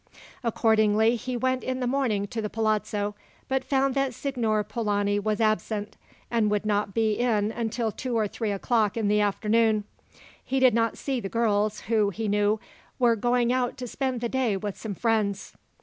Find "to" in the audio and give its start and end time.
2.29-2.41, 13.77-13.85